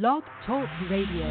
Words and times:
Blog 0.00 0.22
Talk 0.46 0.66
Radio. 0.90 1.26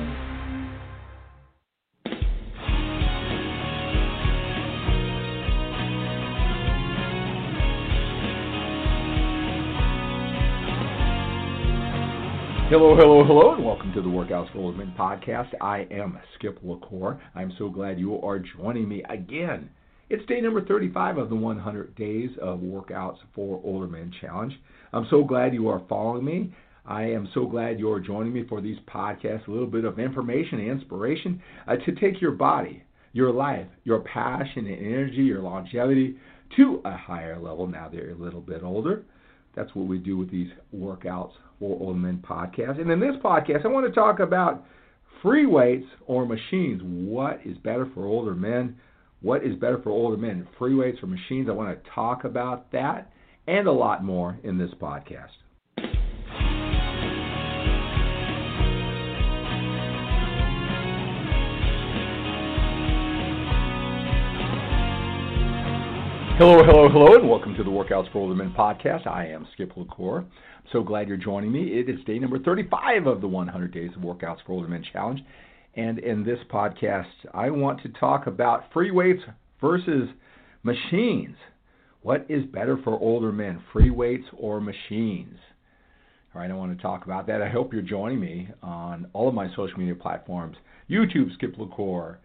Hello, 12.70 12.96
hello, 12.96 13.24
hello, 13.26 13.56
and 13.56 13.66
welcome 13.66 13.92
to 13.94 14.02
the 14.04 14.08
Workouts 14.08 14.54
for 14.54 14.72
Men 14.74 14.94
podcast. 14.96 15.48
I 15.60 15.88
am 15.90 16.20
Skip 16.36 16.60
LaCour. 16.62 17.20
I'm 17.34 17.52
so 17.58 17.68
glad 17.68 17.98
you 17.98 18.22
are 18.22 18.38
joining 18.38 18.88
me 18.88 19.04
again. 19.10 19.72
It's 20.12 20.24
day 20.28 20.40
number 20.40 20.64
35 20.64 21.18
of 21.18 21.30
the 21.30 21.36
100 21.36 21.96
Days 21.96 22.30
of 22.40 22.60
Workouts 22.60 23.18
for 23.34 23.60
Older 23.64 23.88
Men 23.88 24.14
Challenge. 24.22 24.54
I'm 24.94 25.08
so 25.10 25.24
glad 25.24 25.56
you 25.56 25.68
are 25.68 25.82
following 25.90 26.24
me. 26.24 26.54
I 26.92 27.04
am 27.04 27.30
so 27.34 27.46
glad 27.46 27.80
you're 27.80 28.02
joining 28.02 28.34
me 28.34 28.44
for 28.50 28.60
these 28.60 28.76
podcasts, 28.86 29.48
a 29.48 29.52
little 29.52 29.66
bit 29.66 29.86
of 29.86 29.98
information 29.98 30.60
and 30.60 30.70
inspiration 30.70 31.42
uh, 31.66 31.78
to 31.78 31.94
take 31.94 32.20
your 32.20 32.34
body, 32.34 32.84
your 33.14 33.32
life, 33.32 33.66
your 33.86 34.02
passion 34.02 34.68
and 34.68 34.78
energy, 34.78 35.22
your 35.22 35.42
longevity 35.42 36.18
to 36.58 36.82
a 36.84 36.98
higher 36.98 37.40
level 37.40 37.66
now 37.66 37.88
that 37.88 37.96
you're 37.96 38.12
a 38.12 38.16
little 38.16 38.42
bit 38.42 38.62
older. 38.62 39.06
That's 39.56 39.74
what 39.74 39.88
we 39.88 40.00
do 40.00 40.18
with 40.18 40.30
these 40.30 40.50
workouts 40.76 41.32
for 41.60 41.80
older 41.80 41.98
men 41.98 42.22
podcasts. 42.30 42.82
And 42.82 42.92
in 42.92 43.00
this 43.00 43.16
podcast, 43.24 43.64
I 43.64 43.70
want 43.70 43.88
to 43.88 43.94
talk 43.94 44.20
about 44.20 44.66
free 45.22 45.46
weights 45.46 45.88
or 46.08 46.26
machines. 46.26 46.82
What 46.84 47.40
is 47.46 47.58
better 47.60 47.90
for 47.94 48.06
older 48.06 48.36
men? 48.36 48.76
What 49.22 49.46
is 49.46 49.56
better 49.56 49.82
for 49.82 49.92
older 49.92 50.18
men? 50.18 50.46
Free 50.60 50.76
weights 50.76 50.98
or 51.02 51.08
machines? 51.08 51.48
I 51.48 51.54
want 51.54 51.82
to 51.82 51.90
talk 51.96 52.26
about 52.26 52.70
that 52.74 53.14
and 53.48 53.68
a 53.68 53.72
lot 53.72 54.04
more 54.04 54.38
in 54.44 54.58
this 54.58 54.72
podcast. 54.78 55.30
Hello, 66.42 66.64
hello, 66.64 66.90
hello, 66.90 67.16
and 67.18 67.30
welcome 67.30 67.54
to 67.54 67.64
the 67.64 67.70
Workouts 67.70 68.12
for 68.12 68.18
Older 68.18 68.34
Men 68.34 68.52
podcast. 68.58 69.06
I 69.06 69.28
am 69.28 69.48
Skip 69.54 69.78
LaCour. 69.78 70.22
I'm 70.22 70.72
so 70.72 70.82
glad 70.82 71.08
you're 71.08 71.16
joining 71.16 71.52
me. 71.52 71.80
It 71.80 71.88
is 71.88 72.04
day 72.06 72.18
number 72.18 72.40
35 72.40 73.06
of 73.06 73.22
the 73.22 73.28
100 73.28 73.72
Days 73.72 73.92
of 73.96 74.02
Workouts 74.02 74.40
for 74.44 74.54
Older 74.54 74.68
Men 74.68 74.84
challenge. 74.92 75.20
And 75.76 76.00
in 76.00 76.24
this 76.24 76.40
podcast, 76.52 77.12
I 77.32 77.52
want 77.52 77.84
to 77.84 77.90
talk 77.90 78.26
about 78.26 78.74
free 78.74 78.90
weights 78.90 79.22
versus 79.62 80.10
machines. 80.64 81.36
What 82.02 82.26
is 82.28 82.44
better 82.46 82.76
for 82.84 83.00
older 83.00 83.32
men, 83.32 83.62
free 83.72 83.92
weights 83.92 84.26
or 84.36 84.60
machines? 84.60 85.38
All 86.34 86.42
right, 86.42 86.50
I 86.50 86.56
want 86.56 86.76
to 86.76 86.82
talk 86.82 87.06
about 87.06 87.28
that. 87.28 87.44
I 87.44 87.50
hope 87.50 87.72
you're 87.72 87.84
joining 87.84 88.20
me 88.20 88.50
on 88.64 89.06
all 89.14 89.30
of 89.30 89.36
my 89.36 89.48
social 89.50 89.78
media 89.78 89.94
platforms 89.94 90.58
YouTube, 90.90 91.32
Skip 91.36 91.54
LaCour. 91.60 92.20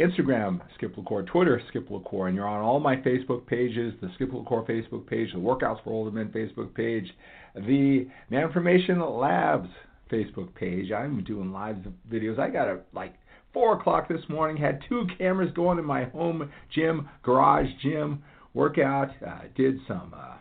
Instagram, 0.00 0.60
Skip 0.74 0.96
LaCour, 0.96 1.22
Twitter, 1.22 1.62
Skip 1.68 1.88
LaCour, 1.88 2.26
and 2.26 2.34
you're 2.34 2.48
on 2.48 2.62
all 2.62 2.80
my 2.80 2.96
Facebook 2.96 3.46
pages, 3.46 3.94
the 4.00 4.10
Skip 4.14 4.32
LaCour 4.32 4.64
Facebook 4.64 5.06
page, 5.06 5.32
the 5.32 5.38
Workouts 5.38 5.82
for 5.84 5.90
Older 5.90 6.10
Men 6.10 6.28
Facebook 6.28 6.74
page, 6.74 7.06
the 7.54 8.08
Manformation 8.30 9.20
Labs 9.20 9.68
Facebook 10.10 10.52
page. 10.54 10.90
I'm 10.90 11.22
doing 11.22 11.52
live 11.52 11.76
videos. 12.10 12.38
I 12.40 12.50
got 12.50 12.68
a 12.68 12.80
like 12.92 13.14
four 13.52 13.78
o'clock 13.78 14.08
this 14.08 14.22
morning. 14.28 14.56
Had 14.56 14.80
two 14.88 15.06
cameras 15.16 15.52
going 15.54 15.78
in 15.78 15.84
my 15.84 16.04
home 16.04 16.50
gym, 16.74 17.08
garage 17.22 17.68
gym 17.80 18.22
workout. 18.52 19.10
Uh, 19.24 19.42
did 19.56 19.78
some 19.86 20.12
uh, 20.16 20.34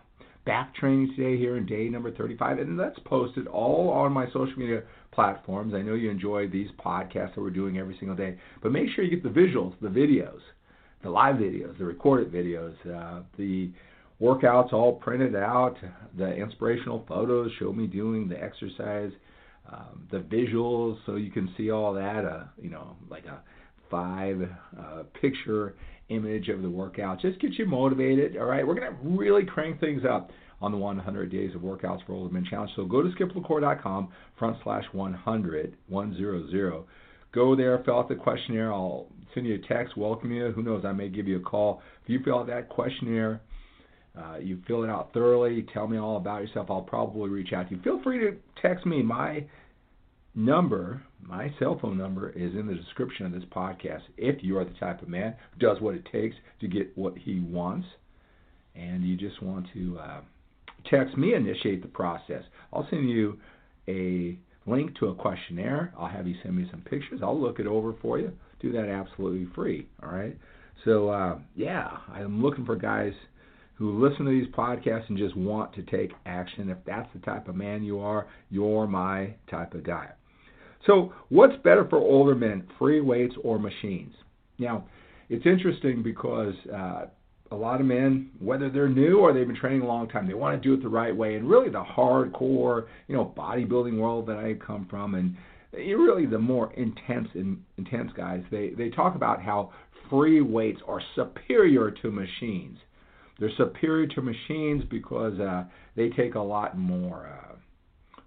back 0.45 0.73
training 0.75 1.13
today 1.15 1.37
here 1.37 1.57
in 1.57 1.65
day 1.67 1.89
number 1.89 2.11
35, 2.11 2.57
and 2.57 2.79
that's 2.79 2.99
posted 3.05 3.47
all 3.47 3.89
on 3.89 4.11
my 4.11 4.25
social 4.27 4.57
media 4.57 4.81
platforms. 5.13 5.73
I 5.73 5.81
know 5.81 5.93
you 5.93 6.09
enjoy 6.09 6.47
these 6.47 6.69
podcasts 6.83 7.35
that 7.35 7.41
we're 7.41 7.49
doing 7.49 7.77
every 7.77 7.95
single 7.99 8.15
day, 8.15 8.37
but 8.61 8.71
make 8.71 8.89
sure 8.89 9.03
you 9.03 9.11
get 9.17 9.23
the 9.23 9.29
visuals, 9.29 9.73
the 9.81 9.87
videos, 9.87 10.39
the 11.03 11.09
live 11.09 11.35
videos, 11.35 11.77
the 11.77 11.85
recorded 11.85 12.31
videos, 12.31 12.73
uh, 12.87 13.21
the 13.37 13.71
workouts 14.21 14.73
all 14.73 14.93
printed 14.93 15.35
out, 15.35 15.75
the 16.17 16.33
inspirational 16.33 17.05
photos 17.07 17.51
show 17.59 17.73
me 17.73 17.87
doing 17.87 18.27
the 18.27 18.41
exercise, 18.41 19.11
um, 19.71 20.07
the 20.11 20.19
visuals 20.19 20.97
so 21.05 21.15
you 21.15 21.31
can 21.31 21.53
see 21.57 21.71
all 21.71 21.93
that, 21.93 22.25
uh, 22.25 22.43
you 22.61 22.69
know, 22.69 22.95
like 23.09 23.25
a 23.25 23.41
five 23.89 24.41
uh, 24.79 25.03
picture 25.19 25.75
image 26.09 26.49
of 26.49 26.61
the 26.61 26.69
workout. 26.69 27.21
Just 27.21 27.39
get 27.39 27.53
you 27.53 27.65
motivated, 27.65 28.37
all 28.37 28.45
right? 28.45 28.65
We're 28.65 28.75
going 28.75 28.91
to 28.91 28.97
really 29.03 29.45
crank 29.45 29.79
things 29.79 30.03
up 30.09 30.31
on 30.63 30.71
the 30.71 30.77
100 30.77 31.29
Days 31.29 31.53
of 31.55 31.61
Workouts 31.61 32.05
for 32.05 32.13
Older 32.13 32.33
Men 32.33 32.45
Challenge. 32.49 32.71
So 32.77 32.85
go 32.85 33.01
to 33.01 33.09
skiplacour.com 33.09 34.07
front 34.39 34.57
slash 34.63 34.85
100, 34.93 35.75
100. 35.89 36.83
Go 37.33 37.55
there, 37.55 37.83
fill 37.83 37.99
out 37.99 38.07
the 38.07 38.15
questionnaire. 38.15 38.71
I'll 38.71 39.07
send 39.33 39.45
you 39.45 39.55
a 39.55 39.67
text, 39.67 39.97
welcome 39.97 40.31
you. 40.31 40.51
Who 40.51 40.63
knows, 40.63 40.85
I 40.85 40.93
may 40.93 41.09
give 41.09 41.27
you 41.27 41.37
a 41.37 41.41
call. 41.41 41.81
If 42.03 42.09
you 42.09 42.21
fill 42.23 42.39
out 42.39 42.47
that 42.47 42.69
questionnaire, 42.69 43.41
uh, 44.17 44.37
you 44.37 44.61
fill 44.65 44.85
it 44.85 44.89
out 44.89 45.11
thoroughly, 45.13 45.65
tell 45.73 45.87
me 45.87 45.97
all 45.97 46.15
about 46.15 46.41
yourself, 46.41 46.67
I'll 46.69 46.81
probably 46.81 47.29
reach 47.29 47.51
out 47.51 47.67
to 47.67 47.75
you. 47.75 47.81
Feel 47.81 48.01
free 48.01 48.19
to 48.19 48.37
text 48.61 48.85
me. 48.85 49.01
My 49.01 49.43
number, 50.33 51.01
my 51.21 51.53
cell 51.59 51.77
phone 51.81 51.97
number, 51.97 52.29
is 52.29 52.53
in 52.53 52.67
the 52.67 52.75
description 52.75 53.25
of 53.25 53.33
this 53.33 53.43
podcast. 53.53 54.03
If 54.15 54.41
you 54.43 54.57
are 54.59 54.63
the 54.63 54.75
type 54.79 55.01
of 55.01 55.09
man 55.09 55.35
who 55.51 55.59
does 55.59 55.81
what 55.81 55.95
it 55.95 56.07
takes 56.09 56.37
to 56.61 56.69
get 56.69 56.97
what 56.97 57.17
he 57.17 57.41
wants, 57.41 57.87
and 58.75 59.03
you 59.03 59.15
just 59.15 59.41
want 59.41 59.67
to 59.73 59.99
uh, 59.99 60.21
text 60.89 61.17
me, 61.17 61.33
initiate 61.33 61.81
the 61.81 61.87
process. 61.87 62.43
I'll 62.71 62.87
send 62.89 63.09
you 63.09 63.37
a 63.87 64.37
link 64.65 64.97
to 64.99 65.07
a 65.07 65.15
questionnaire. 65.15 65.93
I'll 65.97 66.07
have 66.07 66.27
you 66.27 66.35
send 66.43 66.55
me 66.55 66.67
some 66.71 66.81
pictures. 66.81 67.21
I'll 67.23 67.39
look 67.39 67.59
it 67.59 67.67
over 67.67 67.93
for 68.01 68.19
you. 68.19 68.31
Do 68.59 68.71
that 68.71 68.89
absolutely 68.89 69.47
free. 69.53 69.87
All 70.01 70.09
right. 70.09 70.37
So 70.85 71.09
uh, 71.09 71.39
yeah, 71.55 71.97
I'm 72.11 72.41
looking 72.41 72.65
for 72.65 72.75
guys 72.75 73.13
who 73.75 74.05
listen 74.05 74.25
to 74.25 74.31
these 74.31 74.47
podcasts 74.53 75.09
and 75.09 75.17
just 75.17 75.35
want 75.35 75.73
to 75.73 75.81
take 75.83 76.11
action. 76.25 76.69
If 76.69 76.77
that's 76.85 77.09
the 77.13 77.19
type 77.19 77.47
of 77.47 77.55
man 77.55 77.83
you 77.83 77.99
are, 77.99 78.27
you're 78.49 78.87
my 78.87 79.33
type 79.49 79.73
of 79.73 79.83
guy. 79.83 80.09
So, 80.85 81.13
what's 81.29 81.55
better 81.63 81.87
for 81.89 81.97
older 81.97 82.35
men, 82.35 82.67
free 82.77 82.99
weights 82.99 83.35
or 83.43 83.57
machines? 83.57 84.13
Now, 84.59 84.85
it's 85.29 85.45
interesting 85.45 86.03
because 86.03 86.53
uh, 86.73 87.05
a 87.53 87.55
lot 87.55 87.79
of 87.79 87.85
men, 87.85 88.31
whether 88.39 88.69
they're 88.69 88.89
new 88.89 89.19
or 89.19 89.31
they've 89.31 89.47
been 89.47 89.55
training 89.55 89.81
a 89.81 89.87
long 89.87 90.09
time, 90.09 90.27
they 90.27 90.33
want 90.33 90.61
to 90.61 90.67
do 90.67 90.73
it 90.73 90.81
the 90.81 90.89
right 90.89 91.15
way. 91.15 91.35
And 91.35 91.47
really, 91.47 91.69
the 91.69 91.83
hardcore, 91.83 92.85
you 93.07 93.15
know, 93.15 93.33
bodybuilding 93.37 93.97
world 93.97 94.27
that 94.27 94.37
I 94.37 94.55
come 94.55 94.87
from, 94.89 95.15
and 95.15 95.35
really 95.73 96.25
the 96.25 96.39
more 96.39 96.73
intense 96.73 97.29
and 97.35 97.61
intense 97.77 98.11
guys, 98.15 98.43
they 98.51 98.71
they 98.71 98.89
talk 98.89 99.15
about 99.15 99.41
how 99.41 99.71
free 100.09 100.41
weights 100.41 100.81
are 100.87 101.01
superior 101.15 101.91
to 101.91 102.11
machines. 102.11 102.77
They're 103.39 103.51
superior 103.57 104.07
to 104.07 104.21
machines 104.21 104.83
because 104.89 105.39
uh, 105.39 105.65
they 105.95 106.09
take 106.09 106.35
a 106.35 106.39
lot 106.39 106.77
more 106.77 107.27
uh, 107.27 107.55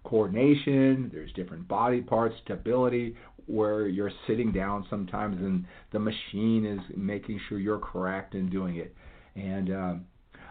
coordination. 0.04 1.10
There's 1.12 1.32
different 1.32 1.66
body 1.68 2.00
parts, 2.00 2.34
stability, 2.44 3.16
where 3.46 3.86
you're 3.86 4.12
sitting 4.26 4.52
down 4.52 4.84
sometimes 4.90 5.36
and 5.40 5.64
the 5.92 5.98
machine 5.98 6.66
is 6.66 6.80
making 6.96 7.40
sure 7.48 7.58
you're 7.58 7.78
correct 7.78 8.34
in 8.34 8.50
doing 8.50 8.76
it. 8.76 8.94
And 9.36 9.70
um, 9.70 10.06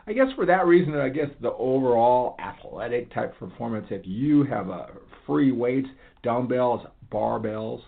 I 0.08 0.14
guess 0.14 0.28
for 0.36 0.46
that 0.46 0.66
reason, 0.68 0.96
I 0.96 1.10
guess 1.10 1.30
the 1.42 1.54
overall 1.54 2.38
athletic 2.40 3.14
type 3.14 3.38
performance, 3.38 3.88
if 3.90 4.06
you 4.06 4.44
have 4.44 4.70
a 4.70 4.90
free 5.26 5.52
weights, 5.52 5.88
dumbbells, 6.24 6.86
barbells, 7.12 7.82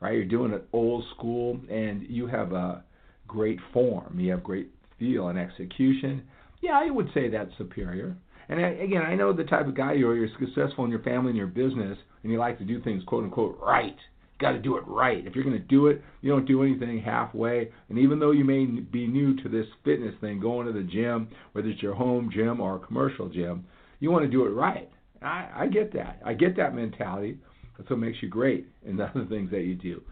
right? 0.00 0.14
You're 0.14 0.24
doing 0.24 0.52
it 0.52 0.66
old 0.72 1.04
school, 1.14 1.60
and 1.70 2.02
you 2.08 2.26
have 2.26 2.52
a 2.52 2.84
great 3.28 3.60
form. 3.72 4.18
You 4.18 4.32
have 4.32 4.42
great 4.42 4.70
feel 4.98 5.28
and 5.28 5.38
execution. 5.38 6.22
Yeah, 6.60 6.78
I 6.78 6.90
would 6.90 7.08
say 7.14 7.28
that's 7.28 7.50
superior. 7.56 8.16
And 8.48 8.60
I, 8.64 8.70
again, 8.70 9.02
I 9.02 9.14
know 9.14 9.32
the 9.32 9.44
type 9.44 9.68
of 9.68 9.76
guy 9.76 9.92
you 9.92 10.08
are. 10.08 10.16
You're 10.16 10.28
successful 10.38 10.84
in 10.84 10.90
your 10.90 11.02
family 11.02 11.30
and 11.30 11.36
your 11.36 11.46
business, 11.46 11.96
and 12.22 12.32
you 12.32 12.38
like 12.38 12.58
to 12.58 12.64
do 12.64 12.82
things 12.82 13.02
quote 13.06 13.24
unquote 13.24 13.58
right 13.62 13.96
got 14.42 14.52
to 14.52 14.58
do 14.58 14.76
it 14.76 14.84
right. 14.86 15.26
If 15.26 15.34
you're 15.34 15.44
going 15.44 15.58
to 15.58 15.66
do 15.66 15.86
it, 15.86 16.02
you 16.20 16.30
don't 16.30 16.46
do 16.46 16.62
anything 16.62 17.00
halfway. 17.00 17.70
And 17.88 17.98
even 17.98 18.18
though 18.18 18.32
you 18.32 18.44
may 18.44 18.64
be 18.66 19.06
new 19.06 19.40
to 19.42 19.48
this 19.48 19.66
fitness 19.84 20.14
thing, 20.20 20.40
going 20.40 20.66
to 20.66 20.72
the 20.72 20.82
gym, 20.82 21.28
whether 21.52 21.68
it's 21.68 21.82
your 21.82 21.94
home 21.94 22.30
gym 22.32 22.60
or 22.60 22.76
a 22.76 22.80
commercial 22.80 23.28
gym, 23.28 23.64
you 24.00 24.10
want 24.10 24.24
to 24.24 24.30
do 24.30 24.44
it 24.44 24.50
right. 24.50 24.90
I, 25.22 25.48
I 25.54 25.66
get 25.68 25.92
that. 25.94 26.20
I 26.24 26.34
get 26.34 26.56
that 26.56 26.74
mentality. 26.74 27.38
That's 27.78 27.88
what 27.88 27.98
makes 27.98 28.18
you 28.20 28.28
great 28.28 28.66
in 28.84 28.96
the 28.96 29.04
other 29.08 29.24
things 29.26 29.50
that 29.50 29.62
you 29.62 29.74
do. 29.74 30.02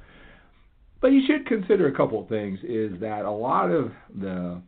But 1.00 1.08
you 1.08 1.22
should 1.26 1.46
consider 1.46 1.88
a 1.88 1.96
couple 1.96 2.22
of 2.22 2.28
things 2.28 2.58
is 2.62 3.00
that 3.00 3.24
a 3.24 3.30
lot 3.30 3.70
of 3.70 3.90
the 4.14 4.60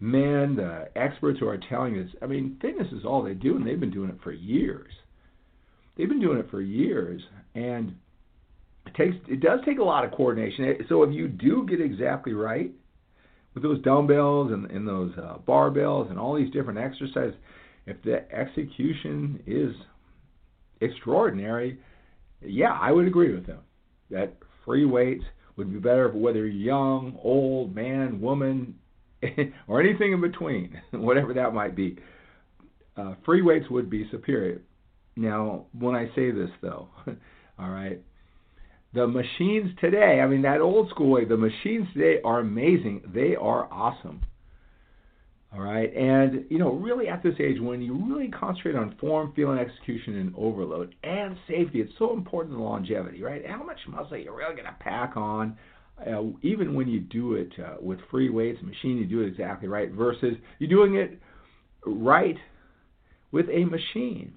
men, 0.00 0.56
the 0.56 0.88
experts 0.96 1.38
who 1.38 1.46
are 1.46 1.58
telling 1.68 1.98
us, 1.98 2.08
I 2.20 2.26
mean, 2.26 2.58
fitness 2.60 2.88
is 2.92 3.04
all 3.04 3.22
they 3.22 3.34
do, 3.34 3.56
and 3.56 3.66
they've 3.66 3.78
been 3.78 3.92
doing 3.92 4.10
it 4.10 4.18
for 4.24 4.32
years. 4.32 4.92
They've 5.96 6.08
been 6.08 6.20
doing 6.20 6.38
it 6.38 6.50
for 6.50 6.60
years, 6.60 7.22
and 7.54 7.94
it 8.86 8.94
takes 8.94 9.16
it 9.28 9.40
does 9.40 9.60
take 9.64 9.78
a 9.78 9.84
lot 9.84 10.04
of 10.04 10.12
coordination. 10.12 10.76
So 10.88 11.02
if 11.02 11.14
you 11.14 11.28
do 11.28 11.66
get 11.68 11.80
exactly 11.80 12.32
right 12.32 12.70
with 13.54 13.62
those 13.62 13.82
dumbbells 13.82 14.52
and, 14.52 14.70
and 14.70 14.86
those 14.86 15.12
uh, 15.18 15.38
barbells 15.46 16.10
and 16.10 16.18
all 16.18 16.36
these 16.36 16.52
different 16.52 16.78
exercises, 16.78 17.34
if 17.86 17.96
the 18.02 18.30
execution 18.32 19.42
is 19.46 19.74
extraordinary, 20.80 21.78
yeah, 22.40 22.78
I 22.80 22.92
would 22.92 23.06
agree 23.06 23.34
with 23.34 23.46
them 23.46 23.60
that 24.10 24.34
free 24.64 24.84
weights 24.84 25.24
would 25.56 25.72
be 25.72 25.78
better 25.78 26.10
for 26.10 26.18
whether 26.18 26.38
you're 26.38 26.48
young, 26.48 27.18
old, 27.22 27.74
man, 27.74 28.20
woman, 28.20 28.74
or 29.68 29.80
anything 29.80 30.12
in 30.12 30.20
between, 30.20 30.80
whatever 30.92 31.34
that 31.34 31.52
might 31.52 31.76
be. 31.76 31.96
Uh, 32.96 33.14
free 33.24 33.42
weights 33.42 33.66
would 33.70 33.90
be 33.90 34.08
superior. 34.10 34.60
Now, 35.16 35.66
when 35.78 35.94
I 35.94 36.06
say 36.14 36.30
this, 36.30 36.50
though, 36.62 36.88
all 37.58 37.70
right, 37.70 38.00
the 38.92 39.06
machines 39.06 39.70
today, 39.80 40.20
I 40.20 40.26
mean, 40.26 40.42
that 40.42 40.60
old 40.60 40.90
school 40.90 41.10
way, 41.10 41.24
the 41.24 41.36
machines 41.36 41.86
today 41.92 42.20
are 42.24 42.40
amazing. 42.40 43.02
They 43.14 43.36
are 43.36 43.72
awesome. 43.72 44.22
All 45.52 45.60
right, 45.60 45.92
and 45.96 46.44
you 46.48 46.58
know, 46.58 46.74
really 46.74 47.08
at 47.08 47.24
this 47.24 47.34
age, 47.40 47.60
when 47.60 47.82
you 47.82 47.94
really 47.94 48.28
concentrate 48.28 48.76
on 48.76 48.94
form, 49.00 49.32
feeling, 49.34 49.58
execution, 49.58 50.16
and 50.18 50.32
overload, 50.36 50.94
and 51.02 51.36
safety, 51.48 51.80
it's 51.80 51.92
so 51.98 52.12
important 52.12 52.56
to 52.56 52.62
longevity, 52.62 53.20
right? 53.20 53.44
How 53.44 53.64
much 53.64 53.78
muscle 53.88 54.16
you're 54.16 54.36
really 54.36 54.54
going 54.54 54.66
to 54.66 54.76
pack 54.78 55.16
on, 55.16 55.58
uh, 56.06 56.22
even 56.42 56.72
when 56.74 56.86
you 56.86 57.00
do 57.00 57.34
it 57.34 57.50
uh, 57.58 57.74
with 57.80 57.98
free 58.12 58.30
weights, 58.30 58.62
machine, 58.62 58.96
you 58.96 59.06
do 59.06 59.22
it 59.22 59.26
exactly 59.26 59.66
right, 59.66 59.90
versus 59.90 60.36
you're 60.60 60.70
doing 60.70 60.94
it 60.94 61.20
right 61.84 62.36
with 63.32 63.46
a 63.50 63.64
machine. 63.64 64.32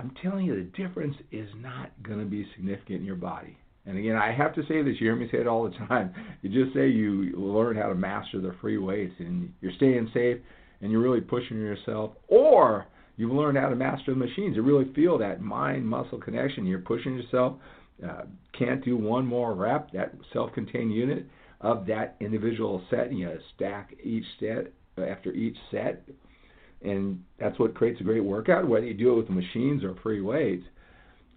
I'm 0.00 0.12
telling 0.22 0.46
you, 0.46 0.56
the 0.56 0.82
difference 0.82 1.14
is 1.30 1.48
not 1.58 1.90
going 2.02 2.20
to 2.20 2.24
be 2.24 2.46
significant 2.56 3.00
in 3.00 3.04
your 3.04 3.16
body. 3.16 3.56
And 3.84 3.98
again, 3.98 4.16
I 4.16 4.32
have 4.32 4.54
to 4.54 4.62
say 4.62 4.82
this, 4.82 4.94
you 4.98 5.08
hear 5.08 5.16
me 5.16 5.28
say 5.30 5.38
it 5.38 5.46
all 5.46 5.64
the 5.64 5.76
time. 5.86 6.14
You 6.42 6.48
just 6.48 6.74
say 6.74 6.88
you 6.88 7.32
learn 7.36 7.76
how 7.76 7.88
to 7.88 7.94
master 7.94 8.40
the 8.40 8.54
free 8.62 8.78
weights 8.78 9.14
and 9.18 9.52
you're 9.60 9.72
staying 9.76 10.10
safe 10.14 10.38
and 10.80 10.90
you're 10.90 11.02
really 11.02 11.20
pushing 11.20 11.58
yourself, 11.58 12.12
or 12.28 12.86
you've 13.18 13.32
learned 13.32 13.58
how 13.58 13.68
to 13.68 13.76
master 13.76 14.12
the 14.12 14.18
machines. 14.18 14.56
You 14.56 14.62
really 14.62 14.90
feel 14.94 15.18
that 15.18 15.42
mind 15.42 15.86
muscle 15.86 16.18
connection. 16.18 16.64
You're 16.64 16.78
pushing 16.78 17.18
yourself, 17.18 17.58
uh, 18.02 18.22
can't 18.58 18.82
do 18.82 18.96
one 18.96 19.26
more 19.26 19.54
rep, 19.54 19.92
that 19.92 20.14
self 20.32 20.52
contained 20.54 20.94
unit 20.94 21.26
of 21.60 21.84
that 21.86 22.16
individual 22.20 22.82
set, 22.88 23.08
and 23.08 23.18
you 23.18 23.30
stack 23.54 23.92
each 24.02 24.24
set 24.38 24.72
after 24.96 25.32
each 25.32 25.56
set. 25.70 26.02
And 26.82 27.22
that's 27.38 27.58
what 27.58 27.74
creates 27.74 28.00
a 28.00 28.04
great 28.04 28.24
workout, 28.24 28.66
whether 28.66 28.86
you 28.86 28.94
do 28.94 29.12
it 29.12 29.16
with 29.16 29.30
machines 29.30 29.84
or 29.84 29.94
free 30.02 30.20
weights. 30.20 30.64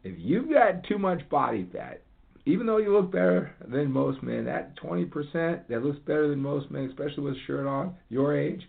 If 0.04 0.16
you've 0.18 0.50
got 0.50 0.84
too 0.86 0.98
much 0.98 1.28
body 1.30 1.68
fat, 1.72 2.02
even 2.46 2.66
though 2.66 2.78
you 2.78 2.94
look 2.94 3.12
better 3.12 3.56
than 3.66 3.92
most 3.92 4.22
men, 4.22 4.46
that 4.46 4.78
20% 4.80 5.68
that 5.68 5.84
looks 5.84 6.00
better 6.00 6.28
than 6.30 6.40
most 6.40 6.70
men, 6.72 6.86
especially 6.90 7.24
with 7.24 7.36
a 7.36 7.46
shirt 7.48 7.66
on, 7.66 7.96
your 8.10 8.38
age, 8.38 8.62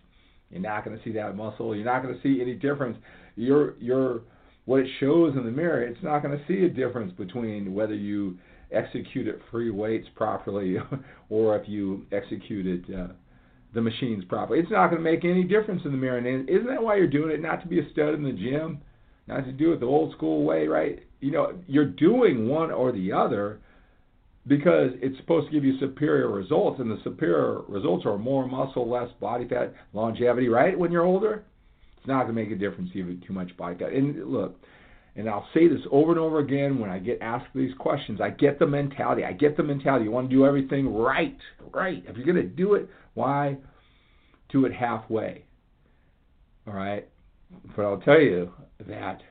you're 0.49 0.61
not 0.61 0.85
going 0.85 0.97
to 0.97 1.03
see 1.03 1.11
that 1.13 1.35
muscle. 1.35 1.75
You're 1.75 1.85
not 1.85 2.01
going 2.01 2.15
to 2.15 2.21
see 2.21 2.41
any 2.41 2.53
difference. 2.53 2.97
Your 3.35 3.77
your 3.79 4.21
what 4.65 4.81
it 4.81 4.87
shows 4.99 5.35
in 5.35 5.45
the 5.45 5.51
mirror, 5.51 5.83
it's 5.83 6.01
not 6.01 6.23
going 6.23 6.37
to 6.37 6.43
see 6.47 6.65
a 6.65 6.69
difference 6.69 7.13
between 7.17 7.73
whether 7.73 7.93
you 7.93 8.37
executed 8.71 9.39
free 9.51 9.69
weights 9.69 10.07
properly 10.15 10.77
or 11.29 11.55
if 11.57 11.67
you 11.67 12.05
executed 12.11 12.85
uh, 12.93 13.07
the 13.75 13.81
machines 13.81 14.23
properly. 14.25 14.59
It's 14.59 14.71
not 14.71 14.89
going 14.89 15.03
to 15.03 15.11
make 15.11 15.23
any 15.25 15.43
difference 15.43 15.81
in 15.85 15.91
the 15.91 15.97
mirror. 15.97 16.17
And 16.17 16.49
isn't 16.49 16.67
that 16.67 16.81
why 16.81 16.95
you're 16.95 17.07
doing 17.07 17.29
it? 17.31 17.41
Not 17.41 17.61
to 17.61 17.67
be 17.67 17.79
a 17.79 17.89
stud 17.91 18.15
in 18.15 18.23
the 18.23 18.31
gym, 18.31 18.79
not 19.27 19.45
to 19.45 19.51
do 19.51 19.73
it 19.73 19.79
the 19.79 19.85
old 19.85 20.13
school 20.13 20.43
way, 20.43 20.67
right? 20.67 21.03
You 21.19 21.31
know, 21.31 21.53
you're 21.67 21.85
doing 21.85 22.47
one 22.47 22.71
or 22.71 22.91
the 22.91 23.11
other 23.11 23.59
because 24.47 24.91
it's 25.01 25.17
supposed 25.17 25.47
to 25.47 25.51
give 25.51 25.65
you 25.65 25.77
superior 25.79 26.29
results, 26.29 26.79
and 26.79 26.89
the 26.89 26.99
superior 27.03 27.61
results 27.67 28.05
are 28.05 28.17
more 28.17 28.47
muscle, 28.47 28.89
less 28.89 29.09
body 29.19 29.47
fat, 29.47 29.73
longevity, 29.93 30.49
right? 30.49 30.77
When 30.77 30.91
you're 30.91 31.03
older, 31.03 31.43
it's 31.97 32.07
not 32.07 32.23
going 32.23 32.35
to 32.35 32.41
make 32.43 32.51
a 32.51 32.55
difference 32.55 32.91
if 32.91 32.95
you 32.95 33.07
have 33.07 33.27
too 33.27 33.33
much 33.33 33.57
body 33.57 33.75
fat. 33.77 33.91
And 33.91 34.31
look, 34.31 34.59
and 35.15 35.29
I'll 35.29 35.47
say 35.53 35.67
this 35.67 35.79
over 35.91 36.11
and 36.11 36.19
over 36.19 36.39
again 36.39 36.77
when 36.77 36.89
I 36.89 36.99
get 36.99 37.19
asked 37.21 37.47
these 37.55 37.73
questions. 37.79 38.19
I 38.19 38.31
get 38.31 38.59
the 38.59 38.67
mentality. 38.67 39.23
I 39.23 39.31
get 39.31 39.55
the 39.55 39.63
mentality. 39.63 40.05
You 40.05 40.11
want 40.11 40.29
to 40.29 40.35
do 40.35 40.45
everything 40.45 40.93
right, 40.93 41.37
right. 41.73 42.03
If 42.07 42.17
you're 42.17 42.25
going 42.25 42.35
to 42.35 42.43
do 42.43 42.73
it, 42.73 42.89
why 43.13 43.57
do 44.49 44.65
it 44.65 44.73
halfway? 44.73 45.45
All 46.67 46.73
right. 46.73 47.07
But 47.75 47.85
I'll 47.85 48.01
tell 48.01 48.19
you 48.19 48.51
that 48.87 49.21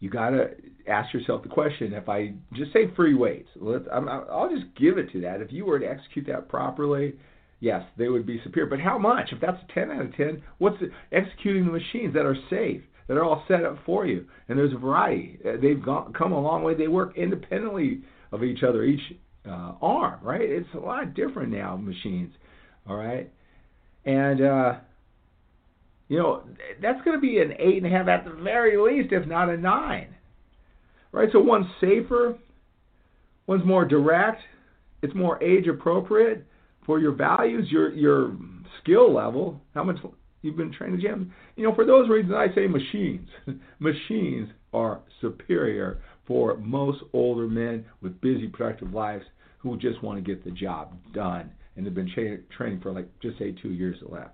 you 0.00 0.08
got 0.08 0.30
to 0.30 0.50
ask 0.88 1.12
yourself 1.12 1.42
the 1.42 1.48
question 1.48 1.92
if 1.92 2.08
I 2.08 2.34
just 2.54 2.72
say 2.72 2.90
free 2.94 3.14
weights, 3.14 3.48
let's, 3.56 3.84
I'm, 3.92 4.08
I'll 4.08 4.50
just 4.50 4.74
give 4.74 4.96
it 4.96 5.10
to 5.12 5.20
that. 5.22 5.40
If 5.40 5.52
you 5.52 5.66
were 5.66 5.78
to 5.78 5.86
execute 5.86 6.26
that 6.28 6.48
properly, 6.48 7.14
yes, 7.60 7.82
they 7.98 8.08
would 8.08 8.26
be 8.26 8.40
superior. 8.42 8.70
But 8.70 8.80
how 8.80 8.98
much? 8.98 9.32
If 9.32 9.40
that's 9.40 9.62
a 9.62 9.72
10 9.72 9.90
out 9.90 10.02
of 10.06 10.16
10, 10.16 10.42
what's 10.58 10.78
the, 10.80 10.90
executing 11.12 11.66
the 11.66 11.72
machines 11.72 12.14
that 12.14 12.24
are 12.26 12.36
safe, 12.48 12.82
that 13.08 13.16
are 13.16 13.24
all 13.24 13.44
set 13.48 13.64
up 13.64 13.78
for 13.84 14.06
you? 14.06 14.26
And 14.48 14.58
there's 14.58 14.72
a 14.72 14.78
variety. 14.78 15.38
Uh, 15.46 15.52
they've 15.60 15.82
gone, 15.82 16.12
come 16.12 16.32
a 16.32 16.40
long 16.40 16.62
way. 16.62 16.74
They 16.74 16.88
work 16.88 17.16
independently 17.16 18.02
of 18.32 18.42
each 18.42 18.62
other, 18.62 18.84
each 18.84 19.00
uh, 19.46 19.72
arm, 19.82 20.20
right? 20.22 20.42
It's 20.42 20.68
a 20.74 20.78
lot 20.78 21.14
different 21.14 21.52
now, 21.52 21.76
machines, 21.76 22.32
all 22.88 22.96
right? 22.96 23.30
And, 24.04 24.40
uh, 24.42 24.74
you 26.08 26.18
know, 26.18 26.44
that's 26.82 27.02
going 27.04 27.16
to 27.16 27.20
be 27.20 27.38
an 27.38 27.52
eight 27.58 27.82
and 27.82 27.86
a 27.86 27.90
half 27.96 28.08
at 28.08 28.24
the 28.24 28.32
very 28.42 28.76
least, 28.76 29.12
if 29.12 29.26
not 29.26 29.48
a 29.48 29.56
nine. 29.56 30.14
Right? 31.12 31.28
So 31.32 31.40
one's 31.40 31.66
safer, 31.80 32.36
one's 33.46 33.64
more 33.64 33.84
direct, 33.84 34.40
it's 35.02 35.14
more 35.14 35.42
age 35.42 35.66
appropriate 35.68 36.44
for 36.84 36.98
your 36.98 37.12
values, 37.12 37.68
your 37.70 37.92
your 37.92 38.36
skill 38.82 39.14
level, 39.14 39.60
how 39.74 39.84
much 39.84 39.96
you've 40.44 40.56
been 40.56 40.72
trained 40.72 40.94
in 40.94 41.00
the 41.00 41.06
gym. 41.06 41.32
You 41.56 41.64
know, 41.64 41.74
for 41.74 41.84
those 41.84 42.08
reasons 42.08 42.34
I 42.36 42.54
say 42.54 42.66
machines. 42.66 43.28
machines 43.78 44.48
are 44.72 45.00
superior 45.20 46.00
for 46.26 46.56
most 46.58 47.02
older 47.12 47.46
men 47.46 47.84
with 48.00 48.20
busy 48.20 48.48
productive 48.48 48.92
lives 48.92 49.24
who 49.58 49.76
just 49.78 50.02
want 50.02 50.18
to 50.18 50.22
get 50.22 50.44
the 50.44 50.50
job 50.50 50.92
done 51.12 51.50
and 51.76 51.84
have 51.86 51.94
been 51.94 52.10
tra- 52.12 52.42
training 52.56 52.80
for 52.80 52.92
like 52.92 53.08
just 53.20 53.38
say 53.38 53.52
2 53.62 53.70
years 53.70 53.96
or 54.06 54.18
less. 54.18 54.30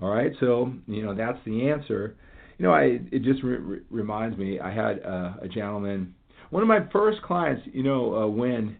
All 0.00 0.10
right, 0.10 0.32
so 0.40 0.72
you 0.88 1.04
know 1.04 1.14
that's 1.14 1.38
the 1.44 1.68
answer. 1.68 2.16
You 2.58 2.64
know, 2.64 2.72
I 2.72 2.98
it 3.12 3.22
just 3.22 3.42
re- 3.44 3.80
reminds 3.88 4.36
me. 4.36 4.58
I 4.58 4.72
had 4.72 5.00
uh, 5.04 5.34
a 5.40 5.48
gentleman, 5.48 6.12
one 6.50 6.60
of 6.60 6.68
my 6.68 6.80
first 6.92 7.22
clients. 7.22 7.62
You 7.72 7.84
know, 7.84 8.14
uh, 8.16 8.26
when 8.26 8.76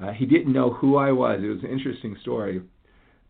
uh, 0.00 0.12
he 0.12 0.24
didn't 0.26 0.52
know 0.52 0.72
who 0.72 0.96
I 0.96 1.12
was. 1.12 1.40
It 1.42 1.48
was 1.48 1.62
an 1.62 1.70
interesting 1.70 2.16
story 2.22 2.62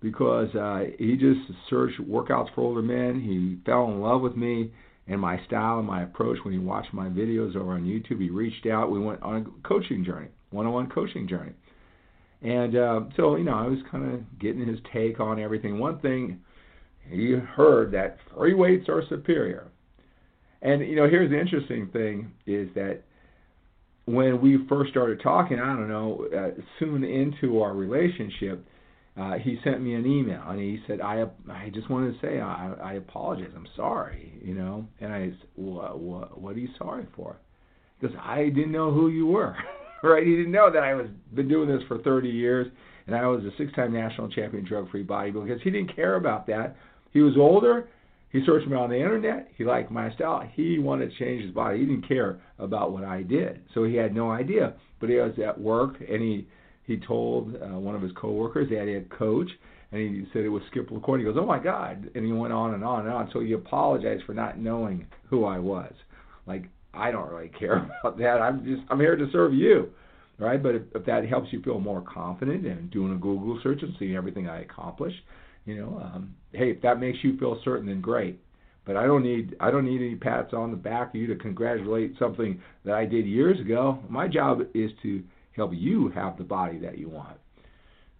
because 0.05 0.55
uh, 0.55 0.85
he 0.99 1.17
just 1.17 1.41
searched 1.69 1.99
workouts 2.01 2.55
for 2.55 2.61
older 2.61 2.83
men. 2.83 3.21
He 3.21 3.59
fell 3.65 3.87
in 3.87 4.01
love 4.01 4.21
with 4.21 4.37
me 4.37 4.71
and 5.09 5.21
my 5.21 5.43
style 5.47 5.79
and 5.79 5.87
my 5.87 6.03
approach 6.03 6.39
when 6.45 6.53
he 6.53 6.61
watched 6.61 6.93
my 6.93 7.09
videos 7.09 7.57
over 7.57 7.73
on 7.73 7.85
YouTube. 7.85 8.21
He 8.21 8.31
reached 8.31 8.67
out. 8.67 8.91
We 8.91 9.01
went 9.01 9.23
on 9.23 9.37
a 9.37 9.69
coaching 9.69 10.05
journey, 10.05 10.29
one-on-one 10.51 10.91
coaching 10.91 11.27
journey. 11.27 11.53
And 12.43 12.77
uh, 12.77 13.01
so, 13.17 13.37
you 13.37 13.45
know, 13.45 13.55
I 13.55 13.67
was 13.67 13.79
kind 13.91 14.15
of 14.15 14.39
getting 14.39 14.69
his 14.69 14.79
take 14.93 15.19
on 15.19 15.41
everything. 15.41 15.79
One 15.79 15.99
thing 16.01 16.41
he 17.09 17.33
heard 17.33 17.91
that 17.93 18.19
free 18.37 18.55
weights 18.55 18.89
are 18.89 19.03
superior. 19.09 19.69
And 20.61 20.83
you 20.87 20.97
know, 20.97 21.09
here's 21.09 21.31
the 21.31 21.41
interesting 21.41 21.89
thing 21.93 22.33
is 22.47 22.69
that 22.75 23.03
when 24.07 24.41
we 24.43 24.67
first 24.69 24.91
started 24.91 25.21
talking, 25.23 25.59
I 25.59 25.75
don't 25.75 25.89
know, 25.89 26.27
uh, 26.37 26.61
soon 26.79 27.05
into 27.05 27.63
our 27.63 27.75
relationship, 27.75 28.67
uh, 29.17 29.35
he 29.35 29.59
sent 29.63 29.81
me 29.81 29.95
an 29.95 30.07
email 30.07 30.43
and 30.49 30.59
he 30.59 30.81
said, 30.87 31.01
"I 31.01 31.25
I 31.49 31.71
just 31.73 31.89
wanted 31.91 32.15
to 32.15 32.27
say 32.27 32.41
I 32.41 32.75
I 32.83 32.93
apologize. 32.95 33.51
I'm 33.55 33.69
sorry, 33.77 34.33
you 34.43 34.55
know." 34.55 34.87
And 35.01 35.13
I 35.13 35.29
said, 35.29 35.49
"What 35.55 36.01
what 36.01 36.41
what 36.41 36.57
are 36.57 36.61
you 36.61 36.69
sorry 36.79 37.07
for?" 37.15 37.37
Because 38.01 38.17
I 38.21 38.45
didn't 38.45 38.73
know 38.73 38.91
who 38.91 39.09
you 39.09 39.27
were, 39.27 39.57
right? 40.03 40.27
He 40.27 40.37
didn't 40.37 40.53
know 40.53 40.71
that 40.73 40.83
I 40.83 40.95
was 40.95 41.07
been 41.35 41.49
doing 41.49 41.69
this 41.69 41.83
for 41.89 41.99
30 41.99 42.29
years 42.29 42.71
and 43.07 43.15
I 43.15 43.27
was 43.27 43.45
a 43.45 43.51
six-time 43.59 43.93
national 43.93 44.29
champion 44.31 44.65
drug-free 44.65 45.05
bodybuilder 45.05 45.47
because 45.47 45.63
he 45.63 45.71
didn't 45.71 45.95
care 45.95 46.17
about 46.17 46.47
that. 46.47 46.77
He 47.13 47.21
was 47.21 47.35
older. 47.37 47.89
He 48.31 48.45
searched 48.45 48.67
me 48.67 48.77
on 48.77 48.91
the 48.91 48.97
internet. 48.97 49.49
He 49.57 49.65
liked 49.65 49.91
my 49.91 50.13
style. 50.15 50.49
He 50.55 50.79
wanted 50.79 51.11
to 51.11 51.19
change 51.19 51.45
his 51.45 51.53
body. 51.53 51.79
He 51.81 51.85
didn't 51.85 52.09
care 52.09 52.41
about 52.59 52.93
what 52.93 53.05
I 53.05 53.23
did, 53.23 53.61
so 53.75 53.85
he 53.85 53.95
had 53.95 54.15
no 54.15 54.31
idea. 54.31 54.75
But 55.01 55.11
he 55.11 55.17
was 55.17 55.33
at 55.45 55.61
work, 55.61 55.97
and 56.01 56.21
he 56.21 56.49
he 56.87 56.99
told 56.99 57.55
uh, 57.57 57.79
one 57.79 57.95
of 57.95 58.03
his 58.03 58.13
coworkers 58.13 58.69
that 58.71 58.87
he 58.87 58.95
had 58.95 59.11
coach, 59.11 59.49
and 59.93 60.01
he 60.01 60.27
said 60.33 60.43
it 60.43 60.49
was 60.49 60.63
Skip 60.71 60.91
LaCour. 60.91 61.19
He 61.19 61.25
goes, 61.25 61.37
"Oh 61.39 61.47
my 61.47 61.59
God!" 61.59 62.11
And 62.15 62.25
he 62.25 62.33
went 62.33 62.53
on 62.53 62.75
and 62.75 62.85
on 62.85 63.07
and 63.07 63.15
on. 63.15 63.31
So 63.33 63.41
he 63.41 63.53
apologized 63.53 64.25
for 64.25 64.35
not 64.35 64.59
knowing 64.59 65.07
who 65.31 65.45
I 65.45 65.59
was. 65.59 65.93
Like 66.47 66.65
I 66.93 67.11
don't 67.11 67.31
really 67.31 67.49
care 67.49 67.91
about 68.01 68.19
that. 68.19 68.41
I'm 68.41 68.65
just 68.65 68.83
I'm 68.91 69.01
here 69.01 69.17
to 69.17 69.31
serve 69.33 69.55
you, 69.55 69.91
right? 70.39 70.63
But 70.63 70.75
if, 70.75 70.83
if 70.95 71.07
that 71.07 71.27
helps 71.27 71.53
you 71.53 71.63
feel 71.63 71.81
more 71.81 72.03
confident 72.03 72.67
and 72.67 72.91
doing 72.91 73.13
a 73.13 73.17
Google 73.17 73.59
search 73.63 73.83
and 73.83 73.95
seeing 73.99 74.15
everything 74.15 74.49
I 74.49 74.63
accomplish, 74.63 75.15
you 75.65 75.77
know, 75.77 76.01
um, 76.03 76.35
hey, 76.53 76.71
if 76.71 76.83
that 76.83 77.01
makes 77.01 77.19
you 77.23 77.39
feel 77.39 77.61
certain, 77.65 77.87
then 77.87 78.01
great. 78.01 78.41
But 78.85 78.97
I 78.97 79.07
don't 79.07 79.23
need 79.23 79.57
I 79.61 79.71
don't 79.71 79.87
need 79.87 80.03
any 80.03 80.17
pats 80.17 80.53
on 80.53 80.71
the 80.71 80.77
back 80.77 81.11
of 81.11 81.15
you 81.15 81.27
to 81.29 81.37
congratulate 81.37 82.15
something 82.19 82.61
that 82.85 82.95
I 82.95 83.07
did 83.07 83.27
years 83.27 83.59
ago. 83.59 83.99
My 84.09 84.29
job 84.29 84.61
is 84.75 84.91
to 85.03 85.23
help 85.57 85.73
you 85.75 86.09
have 86.11 86.37
the 86.37 86.45
body 86.45 86.79
that 86.79 86.99
you 86.99 87.09
want. 87.09 87.39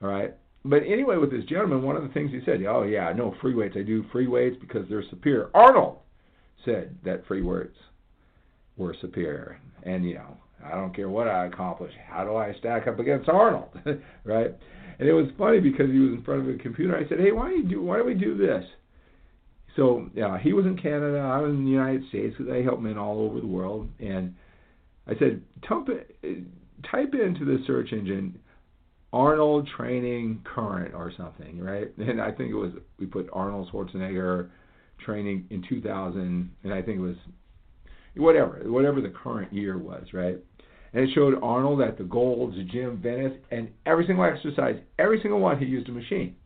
All 0.03 0.09
right. 0.09 0.35
But 0.65 0.83
anyway, 0.87 1.17
with 1.19 1.31
this 1.31 1.45
gentleman, 1.45 1.83
one 1.83 1.97
of 1.97 2.03
the 2.03 2.09
things 2.09 2.31
he 2.31 2.41
said, 2.45 2.65
oh 2.67 2.85
yeah, 2.85 3.13
no 3.13 3.35
free 3.43 3.55
weights. 3.55 3.77
I 3.79 3.83
do 3.83 4.05
free 4.11 4.27
weights 4.27 4.57
because 4.61 4.89
they're 4.89 5.05
superior. 5.11 5.51
Arnold 5.55 5.99
said 6.65 6.97
that 7.05 7.27
free 7.27 7.43
weights 7.43 7.77
were 8.77 8.97
superior, 9.01 9.61
and 9.83 10.05
you 10.05 10.15
know, 10.15 10.39
I 10.65 10.71
don't 10.71 10.97
care 10.97 11.11
what 11.11 11.29
I 11.29 11.47
accomplish. 11.47 11.93
How 12.09 12.25
do 12.25 12.37
I 12.37 12.55
stack 12.59 12.87
up 12.87 12.99
against 12.99 13.29
Arnold, 13.29 13.69
right? 14.25 14.55
And 14.99 15.09
it 15.09 15.13
was 15.13 15.27
funny 15.37 15.61
because 15.61 15.91
he 15.91 15.99
was 15.99 16.13
in 16.13 16.23
front 16.25 16.49
of 16.49 16.55
a 16.55 16.59
computer. 16.59 16.97
I 16.97 17.07
said, 17.09 17.19
hey, 17.21 17.33
why 17.33 17.51
don't 17.51 17.65
you 17.65 17.69
do? 17.69 17.83
Why 17.83 17.99
don't 17.99 18.07
we 18.07 18.15
do 18.15 18.37
this? 18.37 18.65
So 19.77 20.09
yeah, 20.15 20.39
he 20.39 20.53
was 20.53 20.67
in 20.67 20.79
Canada. 20.79 21.19
I 21.19 21.41
was 21.41 21.51
in 21.51 21.65
the 21.65 21.71
United 21.71 22.09
States 22.09 22.35
because 22.39 22.53
I 22.53 22.63
help 22.63 22.81
men 22.81 22.97
all 22.97 23.21
over 23.21 23.41
the 23.41 23.47
world. 23.47 23.91
And 23.99 24.35
I 25.07 25.15
said, 25.19 25.43
type 26.91 27.15
into 27.15 27.45
the 27.45 27.63
search 27.67 27.93
engine 27.93 28.39
Arnold 29.13 29.69
training 29.77 30.45
current 30.45 30.93
or 30.93 31.13
something, 31.17 31.61
right? 31.61 31.93
And 31.99 32.21
I 32.21 32.33
think 32.33 32.51
it 32.51 32.57
was 32.57 32.73
we 32.99 33.07
put 33.07 33.29
Arnold 33.33 33.71
Schwarzenegger 33.73 34.51
training 35.05 35.47
in 35.51 35.65
2000, 35.69 36.51
and 36.65 36.75
I 36.75 36.83
think 36.83 36.99
it 36.99 37.03
was 37.03 37.17
whatever, 38.17 38.61
whatever 38.65 39.01
the 39.01 39.11
current 39.11 39.53
year 39.53 39.79
was, 39.79 40.05
right? 40.13 40.39
And 40.93 41.09
it 41.09 41.15
showed 41.15 41.35
Arnold 41.43 41.81
at 41.81 41.99
the 41.99 42.05
Gold's 42.05 42.57
Gym 42.73 43.01
Venice, 43.03 43.37
and 43.51 43.69
every 43.87 44.07
single 44.07 44.25
exercise, 44.25 44.77
every 44.99 45.21
single 45.21 45.41
one, 45.41 45.59
he 45.59 45.65
used 45.65 45.89
a 45.89 45.93
machine. 45.93 46.37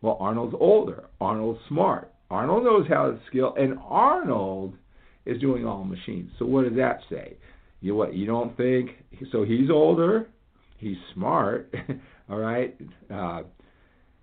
Well, 0.00 0.16
Arnold's 0.20 0.54
older. 0.58 1.04
Arnold's 1.20 1.60
smart. 1.68 2.12
Arnold 2.30 2.64
knows 2.64 2.86
how 2.88 3.10
to 3.10 3.20
skill, 3.28 3.54
and 3.56 3.78
Arnold 3.84 4.74
is 5.26 5.40
doing 5.40 5.66
all 5.66 5.84
machines. 5.84 6.30
So 6.38 6.46
what 6.46 6.64
does 6.64 6.76
that 6.76 7.00
say? 7.08 7.36
You 7.82 7.96
what? 7.96 8.14
You 8.14 8.26
don't 8.26 8.56
think 8.56 8.90
so? 9.32 9.44
He's 9.44 9.68
older. 9.68 10.28
He's 10.78 10.96
smart. 11.12 11.74
all 12.30 12.38
right. 12.38 12.74
Uh, 13.12 13.42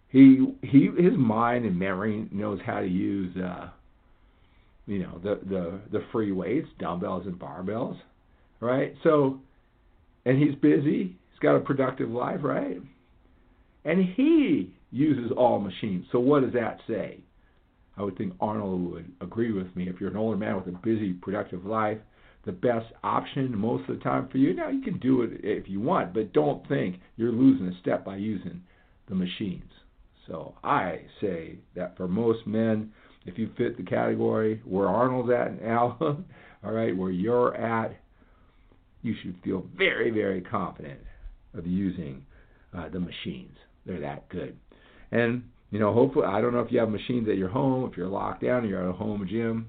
he 0.07 0.55
he 0.61 0.89
his 0.97 1.13
mind 1.15 1.65
and 1.65 1.77
memory 1.77 2.27
knows 2.31 2.59
how 2.65 2.79
to 2.79 2.87
use 2.87 3.35
uh, 3.37 3.69
you 4.87 4.99
know 4.99 5.19
the 5.21 5.39
the 5.47 5.79
the 5.91 6.05
free 6.11 6.31
weights, 6.31 6.69
dumbbells 6.79 7.27
and 7.27 7.37
barbells, 7.37 7.97
right? 8.61 8.95
So, 9.03 9.39
and 10.25 10.41
he's 10.41 10.55
busy. 10.55 11.17
He's 11.29 11.39
got 11.41 11.55
a 11.55 11.59
productive 11.59 12.09
life, 12.09 12.39
right? 12.41 12.77
And 13.83 14.03
he 14.15 14.73
uses 14.91 15.31
all 15.37 15.59
machines. 15.59 16.05
So 16.13 16.19
what 16.19 16.43
does 16.43 16.53
that 16.53 16.79
say? 16.87 17.19
I 17.97 18.03
would 18.03 18.17
think 18.17 18.33
Arnold 18.39 18.91
would 18.91 19.11
agree 19.19 19.51
with 19.51 19.75
me. 19.75 19.89
If 19.89 19.99
you're 19.99 20.09
an 20.09 20.17
older 20.17 20.37
man 20.37 20.55
with 20.55 20.67
a 20.73 20.77
busy, 20.77 21.13
productive 21.13 21.65
life, 21.65 21.97
the 22.45 22.51
best 22.51 22.87
option 23.03 23.55
most 23.57 23.89
of 23.89 23.97
the 23.97 24.03
time 24.03 24.27
for 24.29 24.37
you. 24.37 24.53
Now 24.53 24.69
you 24.69 24.81
can 24.81 24.99
do 24.99 25.21
it 25.21 25.41
if 25.43 25.67
you 25.67 25.79
want, 25.81 26.13
but 26.13 26.33
don't 26.33 26.67
think 26.67 26.97
you're 27.17 27.31
losing 27.31 27.67
a 27.67 27.79
step 27.81 28.05
by 28.05 28.15
using 28.15 28.61
the 29.07 29.15
machines. 29.15 29.69
So 30.27 30.55
I 30.63 31.01
say 31.19 31.57
that 31.75 31.97
for 31.97 32.07
most 32.07 32.45
men, 32.45 32.91
if 33.25 33.37
you 33.37 33.49
fit 33.57 33.77
the 33.77 33.83
category 33.83 34.61
where 34.63 34.87
Arnold's 34.87 35.31
at 35.31 35.61
now, 35.61 35.97
all 36.63 36.71
right, 36.71 36.95
where 36.95 37.11
you're 37.11 37.55
at, 37.55 37.99
you 39.01 39.15
should 39.21 39.35
feel 39.43 39.65
very, 39.75 40.11
very 40.11 40.41
confident 40.41 40.99
of 41.53 41.65
using 41.65 42.25
uh, 42.77 42.89
the 42.89 42.99
machines. 42.99 43.55
They're 43.85 44.01
that 44.01 44.29
good. 44.29 44.57
And 45.11 45.43
you 45.71 45.79
know, 45.79 45.93
hopefully, 45.93 46.25
I 46.25 46.41
don't 46.41 46.53
know 46.53 46.61
if 46.61 46.71
you 46.71 46.79
have 46.79 46.89
machines 46.89 47.27
at 47.29 47.37
your 47.37 47.49
home, 47.49 47.89
if 47.89 47.95
you're 47.95 48.07
locked 48.07 48.43
down, 48.43 48.67
you're 48.67 48.83
at 48.83 48.89
a 48.89 48.93
home 48.93 49.27
gym. 49.29 49.67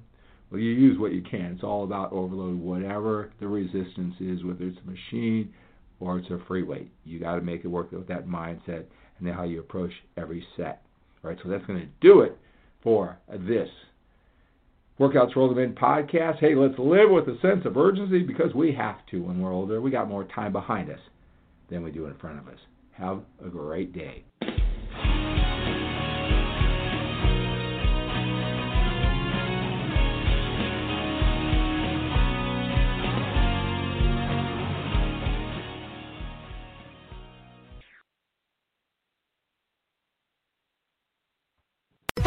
Well, 0.51 0.61
you 0.61 0.71
use 0.71 0.99
what 0.99 1.13
you 1.13 1.23
can. 1.23 1.53
It's 1.53 1.63
all 1.63 1.85
about 1.85 2.13
overload, 2.13 2.59
whatever 2.59 3.33
the 3.41 3.47
resistance 3.47 4.15
is, 4.19 4.45
whether 4.45 4.65
it's 4.65 4.79
a 4.85 4.91
machine 4.91 5.53
or 6.01 6.19
it's 6.19 6.31
a 6.31 6.39
free 6.49 6.63
weight. 6.63 6.91
You 7.05 7.21
got 7.21 7.37
to 7.37 7.41
make 7.41 7.65
it 7.65 7.69
work 7.69 7.93
with 7.93 8.09
that 8.09 8.27
mindset 8.27 8.85
and 9.19 9.27
then 9.27 9.35
how 9.35 9.45
you 9.45 9.61
approach 9.61 9.93
every 10.17 10.45
set. 10.57 10.83
All 11.23 11.31
right, 11.31 11.39
so 11.43 11.49
that's 11.49 11.65
going 11.67 11.81
to 11.81 11.89
do 12.01 12.23
it 12.23 12.37
for 12.83 13.19
this 13.29 13.69
Workouts 15.01 15.33
for 15.33 15.49
Them 15.49 15.59
In 15.59 15.75
podcast. 15.75 16.41
Hey, 16.41 16.55
let's 16.55 16.79
live 16.79 17.09
with 17.11 17.27
a 17.27 17.41
sense 17.41 17.65
of 17.65 17.79
urgency 17.79 18.23
because 18.23 18.55
we 18.55 18.71
have 18.75 18.97
to 19.11 19.23
when 19.23 19.41
we're 19.41 19.51
older. 19.51 19.81
We 19.81 19.91
got 19.91 20.11
more 20.11 20.25
time 20.25 20.53
behind 20.53 20.91
us 20.91 21.01
than 21.71 21.83
we 21.83 21.91
do 21.91 22.05
in 22.05 22.15
front 22.17 22.39
of 22.39 22.49
us. 22.49 22.59
Have 22.93 23.23
a 23.43 23.49
great 23.49 23.95
day. 23.95 24.25